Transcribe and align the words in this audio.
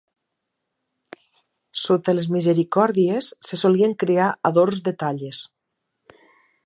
Sota 1.81 2.15
les 2.15 2.29
misericòrdies 2.37 3.29
se 3.51 3.61
solien 3.65 3.93
crear 4.05 4.31
adorns 4.51 4.83
de 4.89 4.95
talles. 5.05 5.43